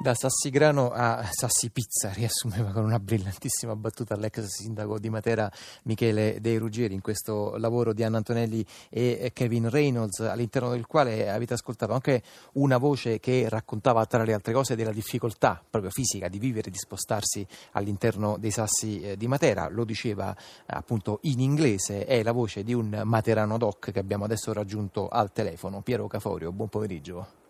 Da 0.00 0.14
Sassigrano 0.14 0.92
a 0.92 1.28
Sassi 1.28 1.70
Pizza 1.70 2.10
riassumeva 2.10 2.70
con 2.70 2.84
una 2.84 3.00
brillantissima 3.00 3.74
battuta 3.74 4.14
l'ex 4.14 4.44
sindaco 4.44 4.96
di 4.96 5.10
Matera 5.10 5.50
Michele 5.82 6.38
De 6.40 6.56
Ruggieri 6.56 6.94
in 6.94 7.00
questo 7.00 7.56
lavoro 7.56 7.92
di 7.92 8.04
Anna 8.04 8.18
Antonelli 8.18 8.64
e 8.88 9.32
Kevin 9.34 9.68
Reynolds 9.68 10.20
all'interno 10.20 10.70
del 10.70 10.86
quale 10.86 11.28
avete 11.28 11.54
ascoltato 11.54 11.94
anche 11.94 12.22
una 12.52 12.78
voce 12.78 13.18
che 13.18 13.48
raccontava 13.48 14.06
tra 14.06 14.22
le 14.22 14.34
altre 14.34 14.52
cose 14.52 14.76
della 14.76 14.92
difficoltà 14.92 15.60
proprio 15.68 15.90
fisica 15.90 16.28
di 16.28 16.38
vivere 16.38 16.68
e 16.68 16.70
di 16.70 16.78
spostarsi 16.78 17.44
all'interno 17.72 18.36
dei 18.38 18.52
Sassi 18.52 19.00
eh, 19.00 19.16
di 19.16 19.26
Matera, 19.26 19.68
lo 19.68 19.82
diceva 19.82 20.34
appunto 20.66 21.18
in 21.22 21.40
inglese, 21.40 22.04
è 22.04 22.22
la 22.22 22.30
voce 22.30 22.62
di 22.62 22.72
un 22.72 23.00
materano 23.02 23.58
doc 23.58 23.90
che 23.90 23.98
abbiamo 23.98 24.26
adesso 24.26 24.52
raggiunto 24.52 25.08
al 25.08 25.32
telefono. 25.32 25.82
Piero 25.82 26.06
Caforio, 26.06 26.52
buon 26.52 26.68
pomeriggio. 26.68 27.46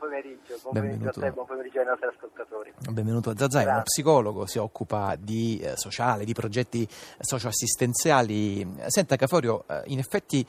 Buon 0.00 0.12
pomeriggio, 0.12 0.58
buon 0.62 0.74
pomeriggio 0.74 1.08
a 1.08 1.12
te, 1.12 1.30
buon 1.30 1.46
pomeriggio 1.46 1.78
ai 1.80 1.84
nostri 1.84 2.08
ascoltatori. 2.08 2.72
Benvenuto 2.90 3.28
a 3.28 3.34
Zazai, 3.36 3.66
uno 3.66 3.82
psicologo, 3.82 4.46
si 4.46 4.56
occupa 4.56 5.14
di 5.14 5.58
eh, 5.58 5.76
sociale, 5.76 6.24
di 6.24 6.32
progetti 6.32 6.88
socioassistenziali. 7.18 8.66
Senta 8.86 9.16
Caforio, 9.16 9.64
eh, 9.68 9.82
in 9.88 9.98
effetti 9.98 10.44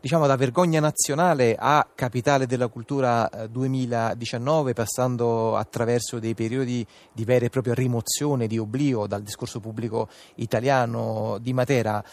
diciamo 0.00 0.28
da 0.28 0.36
vergogna 0.36 0.78
nazionale 0.78 1.56
a 1.58 1.84
capitale 1.92 2.46
della 2.46 2.68
cultura 2.68 3.28
2019, 3.50 4.70
eh, 4.70 4.74
passando 4.74 5.56
attraverso 5.56 6.20
dei 6.20 6.34
periodi 6.34 6.86
di 7.12 7.24
vera 7.24 7.46
e 7.46 7.50
propria 7.50 7.74
rimozione, 7.74 8.46
di 8.46 8.58
oblio 8.58 9.08
dal 9.08 9.22
discorso 9.22 9.58
pubblico 9.58 10.08
italiano 10.36 11.38
di 11.40 11.52
Matera. 11.52 12.04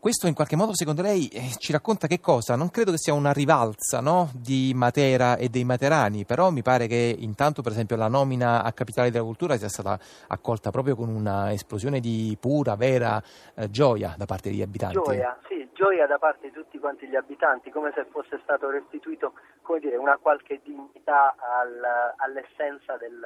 Questo 0.00 0.28
in 0.28 0.34
qualche 0.34 0.54
modo 0.54 0.76
secondo 0.76 1.02
lei 1.02 1.26
eh, 1.26 1.50
ci 1.58 1.72
racconta 1.72 2.06
che 2.06 2.20
cosa? 2.20 2.54
Non 2.54 2.70
credo 2.70 2.92
che 2.92 2.98
sia 2.98 3.14
una 3.14 3.32
rivalsa 3.32 4.00
no? 4.00 4.30
di 4.32 4.70
Matera 4.72 5.36
e 5.36 5.48
dei 5.48 5.64
materani, 5.64 6.24
però 6.24 6.50
mi 6.50 6.62
pare 6.62 6.86
che 6.86 7.16
intanto 7.18 7.62
per 7.62 7.72
esempio 7.72 7.96
la 7.96 8.06
nomina 8.06 8.62
a 8.62 8.72
Capitale 8.72 9.10
della 9.10 9.24
Cultura 9.24 9.56
sia 9.56 9.68
stata 9.68 9.98
accolta 10.28 10.70
proprio 10.70 10.94
con 10.94 11.08
una 11.08 11.50
esplosione 11.52 11.98
di 11.98 12.36
pura, 12.38 12.76
vera 12.76 13.20
eh, 13.56 13.68
gioia 13.70 14.14
da 14.16 14.24
parte 14.24 14.50
degli 14.50 14.62
abitanti. 14.62 15.00
Gioia, 15.02 15.36
sì, 15.48 15.68
gioia 15.72 16.06
da 16.06 16.18
parte 16.18 16.46
di 16.46 16.52
tutti 16.52 16.78
quanti 16.78 17.08
gli 17.08 17.16
abitanti, 17.16 17.70
come 17.70 17.90
se 17.92 18.06
fosse 18.08 18.38
stato 18.44 18.70
restituito 18.70 19.32
dire, 19.80 19.96
una 19.96 20.16
qualche 20.16 20.60
dignità 20.62 21.34
al, 21.34 22.14
all'essenza 22.18 22.96
del, 22.96 23.20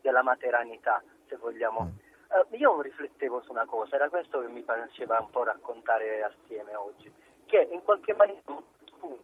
della 0.00 0.22
materanità, 0.22 1.02
se 1.28 1.36
vogliamo. 1.36 1.80
Mm 1.82 2.12
Uh, 2.28 2.54
io 2.56 2.80
riflettevo 2.80 3.42
su 3.42 3.50
una 3.50 3.66
cosa, 3.66 3.96
era 3.96 4.08
questo 4.08 4.40
che 4.40 4.48
mi 4.48 4.62
piaceva 4.62 5.20
un 5.20 5.30
po' 5.30 5.44
raccontare 5.44 6.22
assieme 6.22 6.74
oggi, 6.74 7.12
che 7.46 7.68
in 7.70 7.82
qualche 7.82 8.14
maniera 8.14 8.42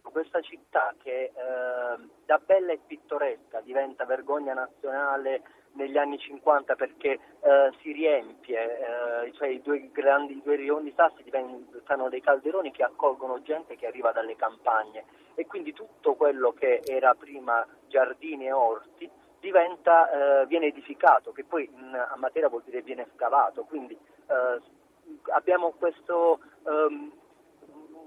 questa 0.03 0.41
città 0.41 0.93
che 1.01 1.31
uh, 1.33 2.07
da 2.25 2.39
bella 2.45 2.71
e 2.71 2.79
pittoresca 2.85 3.61
diventa 3.61 4.05
vergogna 4.05 4.53
nazionale 4.53 5.41
negli 5.73 5.97
anni 5.97 6.19
50 6.19 6.75
perché 6.75 7.17
uh, 7.39 7.73
si 7.81 7.91
riempie, 7.91 9.31
cioè 9.33 9.47
i 9.47 9.61
due 9.61 9.89
grandi 9.91 10.33
i 10.33 10.41
due 10.43 10.57
rioni 10.57 10.93
sassi 10.95 11.23
diventano 11.23 12.09
dei 12.09 12.21
calderoni 12.21 12.71
che 12.71 12.83
accolgono 12.83 13.41
gente 13.41 13.75
che 13.77 13.87
arriva 13.87 14.11
dalle 14.11 14.35
campagne. 14.35 15.05
E 15.33 15.47
quindi 15.47 15.73
tutto 15.73 16.15
quello 16.15 16.51
che 16.51 16.81
era 16.85 17.15
prima 17.15 17.65
giardini 17.87 18.47
e 18.47 18.51
orti 18.51 19.09
diventa, 19.41 20.41
eh, 20.41 20.45
viene 20.45 20.67
edificato, 20.67 21.33
che 21.33 21.43
poi 21.43 21.69
in, 21.73 21.93
a 21.93 22.15
Matera 22.15 22.47
vuol 22.47 22.61
dire 22.63 22.81
viene 22.81 23.07
scavato, 23.15 23.63
quindi 23.63 23.97
eh, 24.27 24.61
abbiamo 25.33 25.71
questo, 25.71 26.39
um, 26.63 27.11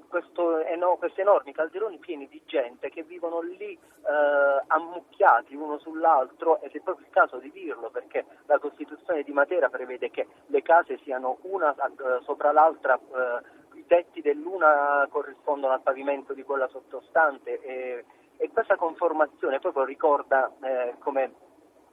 questo 0.08 0.60
eno, 0.60 0.96
questi 0.96 1.20
enormi 1.20 1.52
calderoni 1.52 1.98
pieni 1.98 2.28
di 2.28 2.40
gente 2.46 2.88
che 2.88 3.02
vivono 3.02 3.40
lì 3.40 3.72
eh, 3.72 4.62
ammucchiati 4.68 5.54
uno 5.56 5.78
sull'altro 5.78 6.62
ed 6.62 6.72
è 6.72 6.80
proprio 6.80 7.06
il 7.06 7.12
caso 7.12 7.38
di 7.38 7.50
dirlo 7.50 7.90
perché 7.90 8.24
la 8.46 8.58
Costituzione 8.58 9.22
di 9.22 9.32
Matera 9.32 9.68
prevede 9.68 10.10
che 10.10 10.26
le 10.46 10.62
case 10.62 10.98
siano 10.98 11.38
una 11.42 11.74
eh, 11.74 12.22
sopra 12.22 12.52
l'altra 12.52 12.96
eh, 12.96 13.62
i 13.74 13.84
tetti 13.86 14.20
dell'una 14.20 15.06
corrispondono 15.10 15.72
al 15.72 15.82
pavimento 15.82 16.32
di 16.32 16.44
quella 16.44 16.68
sottostante 16.68 17.60
e, 17.60 18.04
e 18.36 18.50
questa 18.50 18.76
conformazione 18.76 19.58
proprio 19.58 19.84
ricorda 19.84 20.52
eh, 20.60 20.94
come 20.98 21.32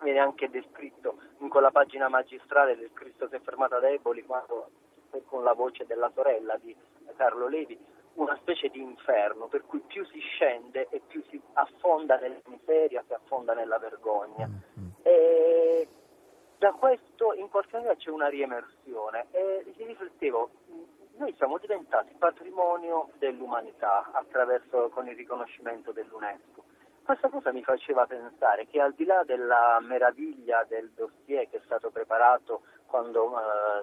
viene 0.01 0.19
anche 0.19 0.49
descritto 0.49 1.17
in 1.39 1.49
quella 1.49 1.71
pagina 1.71 2.09
magistrale 2.09 2.75
del 2.75 2.91
Cristo 2.93 3.27
si 3.27 3.35
è 3.35 3.39
fermato 3.41 3.75
ad 3.75 3.83
Eboli 3.83 4.23
quando 4.23 4.69
con 5.25 5.43
la 5.43 5.53
voce 5.53 5.85
della 5.85 6.09
sorella 6.13 6.57
di 6.57 6.75
Carlo 7.15 7.47
Levi 7.47 7.77
una 8.13 8.35
specie 8.41 8.69
di 8.69 8.81
inferno 8.81 9.47
per 9.47 9.65
cui 9.65 9.79
più 9.81 10.05
si 10.05 10.19
scende 10.19 10.87
e 10.89 11.01
più 11.07 11.23
si 11.29 11.41
affonda 11.53 12.17
nella 12.17 12.41
miseria, 12.45 13.03
si 13.07 13.13
affonda 13.13 13.53
nella 13.53 13.77
vergogna. 13.77 14.47
Mm-hmm. 14.47 14.89
E 15.01 15.87
da 16.57 16.71
questo 16.73 17.33
in 17.33 17.49
qualche 17.49 17.71
maniera 17.73 17.95
c'è 17.95 18.09
una 18.09 18.27
riemersione 18.27 19.27
e 19.31 19.63
riflettevo, 19.77 20.49
noi 21.21 21.35
siamo 21.37 21.59
diventati 21.59 22.15
patrimonio 22.17 23.11
dell'umanità 23.19 24.09
attraverso 24.11 24.89
con 24.89 25.07
il 25.07 25.15
riconoscimento 25.15 25.91
dell'UNESCO. 25.91 26.63
Questa 27.03 27.29
cosa 27.29 27.51
mi 27.51 27.61
faceva 27.61 28.07
pensare 28.07 28.65
che 28.65 28.81
al 28.81 28.93
di 28.93 29.05
là 29.05 29.21
della 29.23 29.77
meraviglia 29.81 30.65
del 30.67 30.89
dossier 30.95 31.47
che 31.47 31.57
è 31.57 31.61
stato 31.65 31.91
preparato 31.91 32.63
quando 32.87 33.25
uh, 33.25 33.37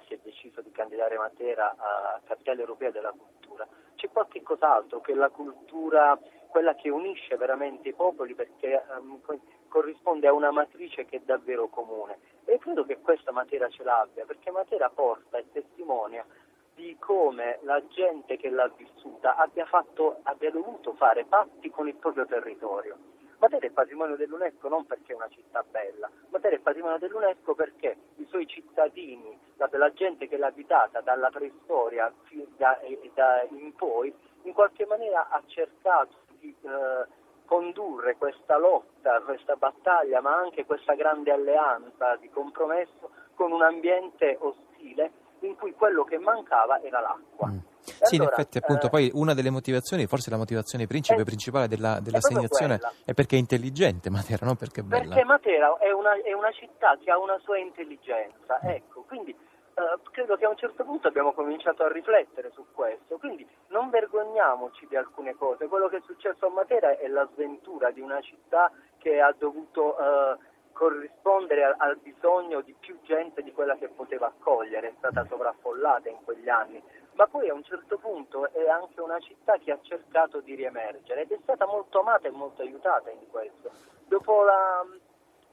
si 0.07 0.15
è 0.15 0.19
deciso 0.21 0.63
di 0.63 0.73
candidare 0.73 1.17
Matera 1.17 1.77
a 1.79 2.21
Capitale 2.27 2.59
Europea 2.59 2.91
della 2.91 3.13
Cultura, 3.17 3.69
c'è 3.95 4.11
qualche 4.11 4.43
cos'altro 4.43 5.01
che 5.01 5.15
la 5.15 5.29
cultura, 5.29 6.19
quella 6.49 6.75
che 6.75 6.91
unisce 6.91 7.37
veramente 7.37 7.91
i 7.91 7.95
popoli 7.95 8.35
perché 8.35 8.83
um, 8.99 9.21
corrisponde 9.69 10.27
a 10.27 10.33
una 10.33 10.51
matrice 10.51 11.05
che 11.05 11.19
è 11.19 11.21
davvero 11.25 11.69
comune. 11.69 12.19
E 12.45 12.59
credo 12.59 12.85
che 12.85 12.99
questa 12.99 13.31
Matera 13.31 13.69
ce 13.69 13.85
l'abbia, 13.85 14.25
perché 14.25 14.51
Matera 14.51 14.89
porta 14.89 15.39
e 15.39 15.45
testimonia 15.53 16.25
di 16.79 16.97
come 17.01 17.59
la 17.63 17.85
gente 17.89 18.37
che 18.37 18.51
l'ha 18.51 18.71
vissuta 18.77 19.35
abbia, 19.35 19.67
fatto, 19.67 20.21
abbia 20.23 20.53
dovuto 20.53 20.95
fare 20.95 21.25
patti 21.25 21.71
con 21.71 21.89
il 21.89 21.97
proprio 21.97 22.25
territorio. 22.25 22.97
Matera 23.41 23.67
è 23.67 23.71
patrimonio 23.71 24.17
dell'UNESCO 24.17 24.69
non 24.69 24.87
perché 24.87 25.13
è 25.13 25.17
una 25.17 25.29
città 25.29 25.65
bella, 25.69 26.09
Matera 26.31 26.55
è 26.55 26.61
patrimonio 26.61 26.99
dell'UNESCO 26.99 27.55
perché 27.55 27.97
i 28.17 28.27
suoi 28.29 28.47
cittadini, 28.47 29.37
la, 29.57 29.69
la 29.73 29.93
gente 29.93 30.29
che 30.29 30.37
l'ha 30.37 30.47
abitata 30.47 31.01
dalla 31.01 31.31
preistoria 31.31 32.13
da, 32.57 32.79
da 33.13 33.43
in 33.51 33.75
poi, 33.75 34.15
in 34.43 34.53
qualche 34.53 34.87
maniera 34.87 35.29
ha 35.31 35.43
cercato 35.47 36.15
di 36.39 36.55
eh, 36.63 37.07
condurre 37.45 38.17
questa 38.17 38.57
lotta, 38.57 39.21
questa 39.23 39.57
battaglia, 39.57 40.21
ma 40.21 40.37
anche 40.37 40.65
questa 40.65 40.95
grande 40.95 41.33
alleanza 41.33 42.15
di 42.17 42.29
compromesso 42.31 43.11
con 43.35 43.51
un 43.51 43.63
ambiente 43.63 44.37
ostile 44.41 45.18
quello 45.89 46.05
che 46.05 46.19
mancava 46.19 46.81
era 46.83 47.01
l'acqua. 47.01 47.49
Mm. 47.49 47.59
Sì, 47.81 48.17
allora, 48.17 48.35
in 48.35 48.39
effetti, 48.39 48.59
appunto, 48.59 48.87
eh, 48.87 48.91
poi 48.91 49.11
una 49.15 49.33
delle 49.33 49.49
motivazioni, 49.49 50.07
forse 50.07 50.29
la 50.29 50.37
motivazione 50.37 50.87
principe, 50.87 51.23
è, 51.23 51.25
principale 51.25 51.69
della, 51.69 52.01
dell'assegnazione 52.01 52.75
è, 52.75 53.11
è 53.11 53.15
perché 53.15 53.37
è 53.37 53.39
intelligente 53.39 54.11
Matera, 54.11 54.45
non 54.45 54.57
perché 54.57 54.81
è 54.81 54.85
bella. 54.85 55.15
Perché 55.15 55.25
Matera 55.25 55.79
è 55.79 55.91
una, 55.91 56.13
è 56.23 56.33
una 56.35 56.53
città 56.53 56.99
che 57.03 57.11
ha 57.11 57.19
una 57.19 57.39
sua 57.39 57.57
intelligenza, 57.57 58.61
mm. 58.63 58.69
ecco, 58.69 59.05
quindi 59.09 59.31
eh, 59.31 59.99
credo 60.11 60.37
che 60.37 60.45
a 60.45 60.51
un 60.51 60.57
certo 60.57 60.85
punto 60.85 61.09
abbiamo 61.09 61.33
cominciato 61.33 61.83
a 61.83 61.91
riflettere 61.91 62.51
su 62.53 62.67
questo, 62.73 63.17
quindi 63.17 63.49
non 63.69 63.89
vergogniamoci 63.89 64.87
di 64.87 64.97
alcune 64.97 65.35
cose, 65.35 65.67
quello 65.69 65.89
che 65.89 65.97
è 65.97 66.03
successo 66.05 66.47
a 66.47 66.51
Matera 66.51 66.99
è 66.99 67.09
la 67.09 67.27
sventura 67.33 67.91
di 67.91 68.03
una 68.03 68.21
città 68.21 68.71
che 68.99 69.19
ha 69.19 69.35
dovuto... 69.37 69.97
Corrispondere 70.79 71.65
al, 71.65 71.75
al, 71.79 71.97
bisogno 71.97 72.61
di 72.61 72.73
più 72.79 73.01
gente 73.03 73.43
di 73.43 73.51
quella 73.51 73.75
che 73.75 73.89
poteva 73.89 74.29
accogliere, 74.29 74.91
è 74.91 74.95
stata 74.99 75.27
sovraffollata 75.27 76.09
in 76.09 76.23
quegli 76.23 76.49
anni, 76.49 76.81
ma 77.15 77.27
poi 77.27 77.49
a 77.49 77.55
un 77.55 77.65
certo 77.65 77.99
punto 77.99 78.49
è 78.53 78.69
anche 78.69 79.01
una 79.01 79.19
città 79.19 79.59
che 79.59 79.73
ha 79.73 79.79
cercato 79.83 80.39
di 80.39 80.55
riemergere 80.55 81.23
ed 81.23 81.33
è 81.33 81.39
stata 81.43 81.67
molto 81.67 81.99
amata 81.99 82.29
e 82.29 82.31
molto 82.31 82.63
aiutata 82.63 83.11
in 83.11 83.29
questo. 83.29 83.73
Dopo 84.07 84.45
la, 84.45 84.87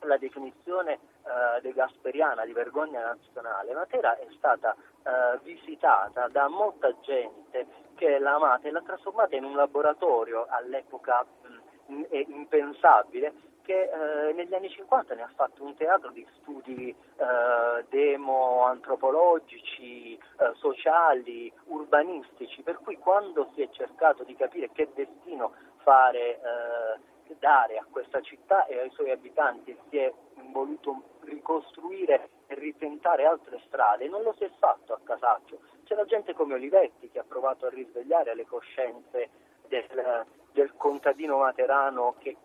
la 0.01 0.17
definizione 0.17 0.93
eh, 0.93 1.61
de 1.61 1.73
Gasperiana 1.73 2.45
di 2.45 2.53
vergogna 2.53 3.01
nazionale, 3.01 3.73
Matera 3.73 4.15
è 4.19 4.27
stata 4.37 4.75
eh, 4.75 5.39
visitata 5.41 6.27
da 6.27 6.47
molta 6.47 6.93
gente 6.99 7.65
che 7.95 8.19
l'ha 8.19 8.35
amata 8.35 8.67
e 8.67 8.71
l'ha 8.71 8.83
trasformata 8.83 9.35
in 9.35 9.43
un 9.43 9.55
laboratorio 9.55 10.45
all'epoca 10.49 11.25
mh, 11.87 12.03
impensabile 12.27 13.53
che 13.65 13.89
eh, 13.89 14.31
negli 14.33 14.53
anni 14.53 14.69
50 14.69 15.15
ne 15.15 15.23
ha 15.23 15.31
fatto 15.35 15.63
un 15.63 15.75
teatro 15.75 16.11
di 16.11 16.23
studi 16.35 16.89
eh, 16.89 16.95
demo-antropologici, 17.89 20.13
eh, 20.13 20.19
sociali, 20.53 21.51
urbanistici, 21.65 22.61
per 22.61 22.79
cui 22.83 22.97
quando 22.97 23.49
si 23.53 23.61
è 23.61 23.69
cercato 23.71 24.23
di 24.23 24.35
capire 24.35 24.69
che 24.71 24.87
destino 24.93 25.53
fare, 25.77 26.39
eh, 26.39 26.99
dare 27.39 27.77
a 27.77 27.85
questa 27.89 28.21
città 28.21 28.67
e 28.67 28.79
ai 28.79 28.91
suoi 28.91 29.09
abitanti 29.11 29.75
si 29.89 29.97
è 29.97 30.13
voluto 30.51 31.01
ricostruire 31.21 32.29
e 32.47 32.55
ritentare 32.55 33.25
altre 33.25 33.59
strade, 33.65 34.07
non 34.07 34.21
lo 34.21 34.33
si 34.37 34.43
è 34.43 34.51
fatto 34.59 34.93
a 34.93 34.99
casaccio. 35.03 35.57
C'era 35.85 36.05
gente 36.05 36.33
come 36.33 36.53
Olivetti 36.53 37.09
che 37.09 37.17
ha 37.19 37.25
provato 37.27 37.65
a 37.65 37.69
risvegliare 37.69 38.35
le 38.35 38.45
coscienze 38.45 39.29
del, 39.67 40.25
del 40.51 40.73
contadino 40.77 41.37
materano 41.37 42.13
che 42.19 42.37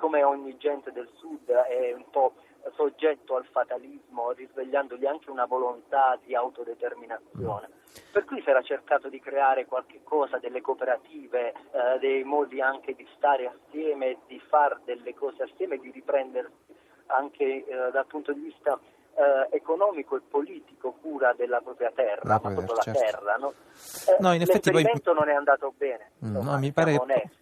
siccome 0.00 0.22
ogni 0.22 0.56
gente 0.56 0.92
del 0.92 1.10
sud 1.16 1.50
è 1.50 1.92
un 1.92 2.08
po' 2.10 2.32
soggetto 2.74 3.36
al 3.36 3.44
fatalismo, 3.50 4.30
risvegliandogli 4.32 5.04
anche 5.04 5.30
una 5.30 5.44
volontà 5.44 6.18
di 6.24 6.34
autodeterminazione. 6.34 7.68
Per 8.10 8.24
cui 8.24 8.40
si 8.40 8.48
era 8.48 8.62
cercato 8.62 9.10
di 9.10 9.20
creare 9.20 9.66
qualche 9.66 10.00
cosa, 10.02 10.38
delle 10.38 10.62
cooperative, 10.62 11.52
eh, 11.52 11.98
dei 11.98 12.24
modi 12.24 12.62
anche 12.62 12.94
di 12.94 13.06
stare 13.14 13.46
assieme, 13.46 14.16
di 14.26 14.40
fare 14.48 14.78
delle 14.84 15.12
cose 15.12 15.42
assieme, 15.42 15.76
di 15.76 15.90
riprendersi 15.90 16.74
anche 17.08 17.44
eh, 17.44 17.90
dal 17.92 18.06
punto 18.06 18.32
di 18.32 18.40
vista 18.40 18.78
eh, 19.14 19.54
economico 19.56 20.16
e 20.16 20.20
politico 20.26 20.92
cura 21.00 21.34
della 21.34 21.60
propria 21.60 21.90
terra, 21.94 22.20
la 22.22 22.40
propria, 22.40 22.66
certo. 22.66 22.90
la 22.90 22.92
terra. 22.92 23.36
No? 23.36 23.52
Eh, 24.06 24.16
no, 24.20 24.32
in 24.32 24.40
effetti 24.40 24.70
poi... 24.70 24.84
non 25.04 25.28
è 25.28 25.34
andato 25.34 25.74
bene, 25.76 26.12
mm, 26.24 26.28
insomma, 26.28 26.52
no, 26.52 26.58
mi 26.58 26.72
pare 26.72 26.96
onesti. 26.96 27.38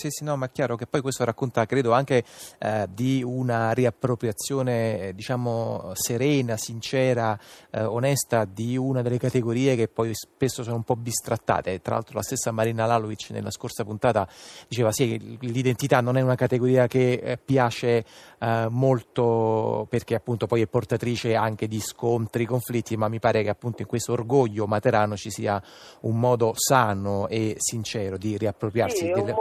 Sì, 0.00 0.08
sì, 0.08 0.24
no, 0.24 0.34
ma 0.34 0.46
è 0.46 0.50
chiaro 0.50 0.76
che 0.76 0.86
poi 0.86 1.02
questo 1.02 1.24
racconta, 1.24 1.66
credo, 1.66 1.92
anche 1.92 2.24
eh, 2.58 2.88
di 2.90 3.22
una 3.22 3.72
riappropriazione, 3.72 5.08
eh, 5.08 5.14
diciamo, 5.14 5.90
serena, 5.92 6.56
sincera, 6.56 7.38
eh, 7.68 7.82
onesta 7.82 8.46
di 8.46 8.78
una 8.78 9.02
delle 9.02 9.18
categorie 9.18 9.76
che 9.76 9.88
poi 9.88 10.12
spesso 10.14 10.62
sono 10.62 10.76
un 10.76 10.84
po' 10.84 10.96
bistrattate. 10.96 11.82
Tra 11.82 11.96
l'altro 11.96 12.14
la 12.14 12.22
stessa 12.22 12.50
Marina 12.50 12.86
Lalovic 12.86 13.28
nella 13.28 13.50
scorsa 13.50 13.84
puntata 13.84 14.26
diceva 14.68 14.90
sì, 14.90 15.36
l'identità 15.40 16.00
non 16.00 16.16
è 16.16 16.22
una 16.22 16.34
categoria 16.34 16.86
che 16.86 17.20
eh, 17.22 17.36
piace 17.36 18.02
eh, 18.38 18.68
molto 18.70 19.86
perché 19.86 20.14
appunto 20.14 20.46
poi 20.46 20.62
è 20.62 20.66
portatrice 20.66 21.34
anche 21.34 21.68
di 21.68 21.78
scontri, 21.78 22.46
conflitti, 22.46 22.96
ma 22.96 23.08
mi 23.08 23.18
pare 23.18 23.42
che 23.42 23.50
appunto 23.50 23.82
in 23.82 23.88
questo 23.88 24.12
orgoglio 24.12 24.66
materano 24.66 25.14
ci 25.14 25.30
sia 25.30 25.62
un 26.00 26.18
modo 26.18 26.54
sano 26.56 27.28
e 27.28 27.56
sincero 27.58 28.16
di 28.16 28.38
riappropriarsi. 28.38 28.96
Sì, 28.96 29.12
delle 29.12 29.34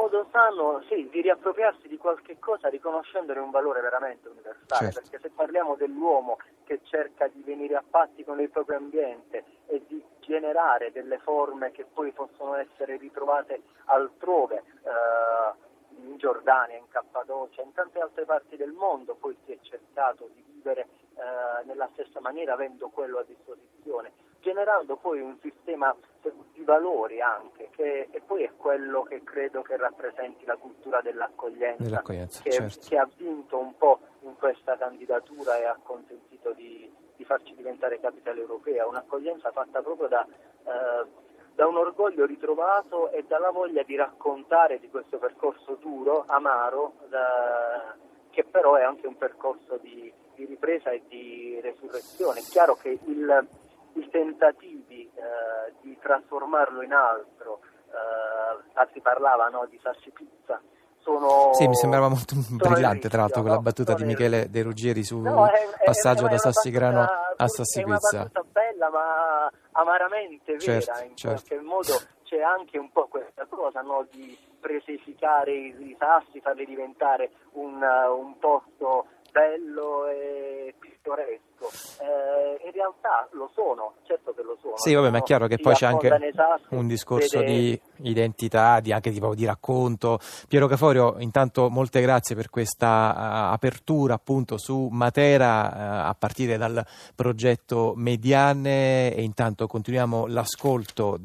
sanno 0.60 0.84
sì, 0.90 1.08
di 1.10 1.22
riappropriarsi 1.22 1.88
di 1.88 1.98
qualche 1.98 2.38
cosa 2.38 2.68
riconoscendone 2.68 3.40
un 3.40 3.50
valore 3.50 3.80
veramente 3.80 4.28
universale, 4.28 4.92
certo. 4.92 5.00
perché 5.02 5.20
se 5.22 5.30
parliamo 5.34 5.76
dell'uomo 5.76 6.38
che 6.66 6.82
cerca 6.84 7.28
di 7.28 7.42
venire 7.44 7.76
a 7.76 7.84
patti 7.88 8.26
con 8.26 8.42
il 8.42 8.50
proprio 8.50 8.78
ambiente 8.78 9.46
e 9.68 9.82
di 9.88 10.04
generare 10.20 10.92
delle 10.92 11.18
forme 11.20 11.72
che 11.72 11.86
poi 11.86 12.12
possono 12.12 12.56
essere 12.56 12.98
ritrovate 12.98 13.62
altrove, 13.86 14.64
eh, 14.84 15.68
in 16.02 16.18
Giordania, 16.18 16.78
in 16.78 16.88
Cappadocia, 16.90 17.62
in 17.62 17.74
tante 17.74 18.00
altre 18.00 18.26
parti 18.26 18.56
del 18.58 18.72
mondo, 18.72 19.16
poi 19.16 19.36
si 19.46 19.54
è 19.54 19.58
cercato 19.62 20.30
di 20.34 20.44
vivere 20.46 20.88
eh, 21.16 21.66
nella 21.66 21.90
stessa 21.94 22.20
maniera 22.20 22.54
avendo 22.54 22.90
quello 22.90 23.20
a 23.20 23.24
disposizione, 23.24 24.12
generando 24.40 24.98
poi 24.98 25.20
un 25.20 25.38
sistema 25.42 25.96
valori 26.69 27.19
anche, 27.19 27.69
che 27.71 28.07
e 28.12 28.21
poi 28.21 28.44
è 28.44 28.51
quello 28.56 29.01
che 29.01 29.24
credo 29.24 29.63
che 29.63 29.75
rappresenti 29.75 30.45
la 30.45 30.56
cultura 30.56 31.01
dell'accoglienza, 31.01 31.83
dell'accoglienza 31.83 32.44
che, 32.44 32.51
certo. 32.51 32.88
che, 32.88 32.98
ha 32.98 33.10
vinto 33.18 33.57
un 33.57 33.75
po' 33.75 34.00
in 34.21 34.36
questa 34.38 34.77
candidatura 34.77 35.57
e 35.57 35.66
ha 35.66 35.77
consentito 35.81 36.51
di, 36.51 36.92
di 37.16 37.25
farci 37.25 37.56
diventare 37.56 38.00
capitale 38.00 38.39
europea, 38.39 38.88
un'accoglienza 38.88 39.51
fatta 39.51 39.81
proprio 39.81 40.07
da... 40.07 40.25
Eh, 40.25 41.27
da 41.60 41.68
un 41.68 41.75
orgoglio 41.75 42.25
ritrovato 42.25 43.12
e 43.12 43.25
dalla 43.27 43.51
voglia 43.51 43.83
di 43.83 43.98
raccontare 43.98 44.80
di 44.80 44.89
questo 44.89 45.18
percorso 45.18 45.74
duro, 45.74 46.24
amaro, 46.25 46.94
da, 47.10 47.98
che 48.30 48.45
però 48.45 48.75
è 48.75 48.83
anche 48.83 49.07
un 49.07 49.18
percorso 49.18 49.75
di, 49.75 50.10
di, 50.36 50.45
ripresa 50.45 50.92
e 50.92 51.01
di 51.10 51.60
resurrezione. 51.62 52.39
È 52.39 52.44
chiaro 52.44 52.75
che 52.75 52.98
il, 53.04 53.48
i 54.00 54.10
tentativi 54.10 55.10
eh, 55.13 55.74
di 55.81 55.98
trasformarlo 56.01 56.81
in 56.81 56.94
altro, 56.94 57.60
eh, 57.88 58.88
si 58.94 59.01
parlava 59.01 59.48
no, 59.48 59.66
di 59.69 59.78
farsi 59.78 60.10
pizza, 60.12 60.60
sono, 61.01 61.54
sì, 61.54 61.68
mi 61.68 61.75
sembrava 61.75 62.10
molto 62.10 62.36
brillante 62.51 63.10
tra 63.10 63.22
l'altro 63.22 63.42
quella 63.42 63.56
no? 63.56 63.62
battuta 63.62 63.94
di 63.94 64.04
Michele 64.04 64.50
De 64.50 64.62
Ruggieri 64.62 65.04
sul 65.04 65.22
no, 65.22 65.50
passaggio 65.84 66.28
da 66.28 66.38
Sassigrano 66.38 67.07
a 67.36 67.48
Sassipizza. 67.48 68.10
È 68.10 68.13
una 68.16 68.24
battuta 68.24 68.46
bella 68.51 68.90
ma 68.90 69.51
amaramente 69.72 70.56
vera, 70.56 70.81
certo, 70.81 71.04
in 71.04 71.16
certo. 71.16 71.45
qualche 71.48 71.66
modo 71.66 71.94
c'è 72.24 72.42
anche 72.42 72.78
un 72.78 72.92
po' 72.92 73.07
questa 73.07 73.45
cosa 73.50 73.81
no, 73.81 74.06
di 74.12 74.38
preseificare 74.60 75.52
i, 75.52 75.75
i 75.80 75.95
sassi, 75.98 76.42
farli 76.42 76.66
diventare 76.66 77.31
un, 77.54 77.81
un 77.81 78.38
posto 78.38 79.07
bello 79.31 80.08
e 80.08 80.74
pittoresco. 80.80 81.70
Eh, 82.02 82.66
in 82.66 82.72
realtà 82.72 83.28
lo 83.31 83.50
sono, 83.54 83.96
certo 84.04 84.34
che 84.34 84.42
lo 84.42 84.58
sono. 84.62 84.78
Sì, 84.78 84.94
vabbè, 84.94 85.10
ma 85.10 85.18
è 85.18 85.24
chiaro 85.24 85.48
che 85.48 85.58
poi 85.58 85.74
c'è 85.74 85.86
anche 85.86 86.10
un 86.70 86.88
discorso 86.88 87.40
vede... 87.40 87.52
di 87.52 87.81
identità, 88.10 88.80
di, 88.80 88.92
anche 88.92 89.12
di, 89.12 89.22
di, 89.34 89.46
racconto. 89.46 90.20
Piero 90.48 90.68
Caforio, 90.68 91.16
intanto 91.20 91.70
molte 91.70 92.02
grazie 92.02 92.36
per 92.36 92.50
questa 92.50 93.14
uh, 93.16 93.54
apertura 93.54 94.14
appunto 94.14 94.58
su 94.58 94.88
Matera 94.92 96.06
uh, 96.06 96.10
a 96.10 96.16
partire 96.18 96.58
dal 96.58 96.86
progetto 97.16 97.94
Mediane 97.96 99.14
e 99.14 99.22
intanto 99.22 99.68
continuiamo 99.68 100.28
l'ascolto 100.28 101.18